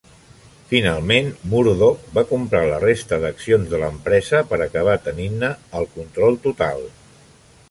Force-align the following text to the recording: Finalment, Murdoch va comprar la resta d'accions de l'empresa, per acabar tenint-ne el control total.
Finalment, 0.69 1.27
Murdoch 1.51 2.07
va 2.15 2.23
comprar 2.31 2.63
la 2.71 2.79
resta 2.85 3.21
d'accions 3.27 3.69
de 3.75 3.83
l'empresa, 3.85 4.43
per 4.55 4.63
acabar 4.69 4.99
tenint-ne 5.11 5.55
el 5.83 5.91
control 5.97 6.45
total. 6.49 6.87